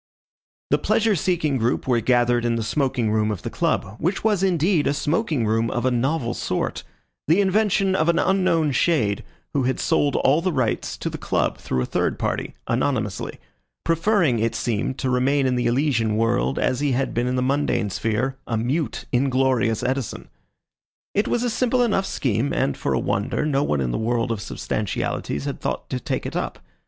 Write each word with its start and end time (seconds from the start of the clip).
The 0.71 0.79
pleasure 0.79 1.13
seeking 1.15 1.57
group 1.57 1.87
were 1.87 2.01
gathered 2.01 2.43
in 2.43 2.55
the 2.55 2.63
smoking 2.63 3.11
room 3.11 3.29
of 3.29 3.43
the 3.43 3.51
club, 3.51 3.97
which 3.99 4.23
was, 4.23 4.41
indeed, 4.41 4.87
a 4.87 4.95
smoking 4.95 5.45
room 5.45 5.69
of 5.69 5.85
a 5.85 5.91
novel 5.91 6.33
sort, 6.33 6.81
the 7.27 7.39
invention 7.39 7.93
of 7.93 8.09
an 8.09 8.17
unknown 8.17 8.71
shade, 8.71 9.23
who 9.53 9.61
had 9.65 9.79
sold 9.79 10.15
all 10.15 10.41
the 10.41 10.51
rights 10.51 10.97
to 10.97 11.09
the 11.11 11.19
club 11.19 11.59
through 11.59 11.83
a 11.83 11.85
third 11.85 12.17
party, 12.17 12.55
anonymously, 12.67 13.39
preferring, 13.83 14.39
it 14.39 14.55
seemed, 14.55 14.97
to 14.97 15.09
remain 15.11 15.45
in 15.45 15.55
the 15.55 15.67
Elysian 15.67 16.17
world, 16.17 16.57
as 16.57 16.79
he 16.79 16.93
had 16.93 17.13
been 17.13 17.27
in 17.27 17.35
the 17.35 17.43
mundane 17.43 17.91
sphere, 17.91 18.37
a 18.47 18.57
mute 18.57 19.05
inglorious 19.11 19.83
Edison. 19.83 20.29
It 21.13 21.27
was 21.27 21.43
a 21.43 21.49
simple 21.51 21.83
enough 21.83 22.07
scheme, 22.07 22.51
and, 22.51 22.75
for 22.75 22.93
a 22.93 22.99
wonder, 22.99 23.45
no 23.45 23.61
one 23.63 23.81
in 23.81 23.91
the 23.91 23.99
world 23.99 24.31
of 24.31 24.39
substantialities 24.41 25.45
has 25.45 25.57
thought 25.57 25.91
to 25.91 25.99
take 25.99 26.25
it 26.25 26.35
up. 26.35 26.57